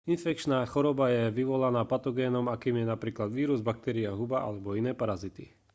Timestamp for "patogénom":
1.85-2.45